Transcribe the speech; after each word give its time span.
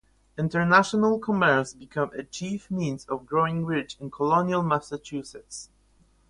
International 0.35 1.19
commerce 1.19 1.75
became 1.75 2.09
a 2.17 2.23
chief 2.23 2.71
means 2.71 3.05
of 3.05 3.27
growing 3.27 3.67
rich 3.67 3.97
in 3.99 4.09
colonial 4.09 4.63
Massachusetts. 4.63 5.69